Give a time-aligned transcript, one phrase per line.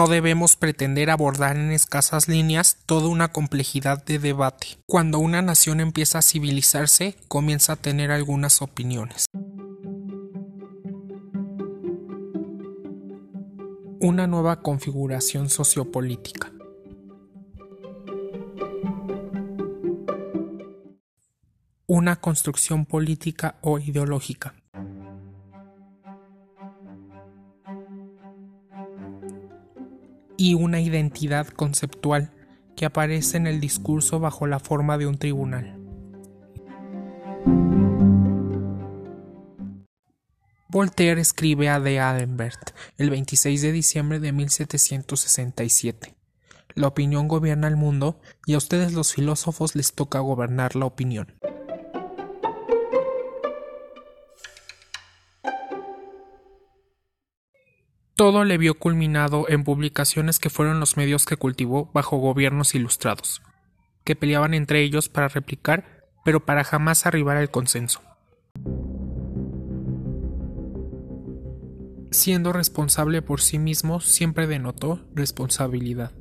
[0.00, 4.78] No debemos pretender abordar en escasas líneas toda una complejidad de debate.
[4.86, 9.26] Cuando una nación empieza a civilizarse, comienza a tener algunas opiniones.
[14.00, 16.50] Una nueva configuración sociopolítica.
[21.86, 24.54] Una construcción política o ideológica.
[30.40, 32.32] Y una identidad conceptual
[32.74, 35.76] que aparece en el discurso bajo la forma de un tribunal.
[40.70, 46.14] Voltaire escribe a de Adenbert el 26 de diciembre de 1767.
[46.74, 51.34] La opinión gobierna el mundo y a ustedes los filósofos les toca gobernar la opinión.
[58.20, 63.40] Todo le vio culminado en publicaciones que fueron los medios que cultivó bajo gobiernos ilustrados,
[64.04, 68.02] que peleaban entre ellos para replicar, pero para jamás arribar al consenso.
[72.10, 76.12] Siendo responsable por sí mismo, siempre denotó responsabilidad.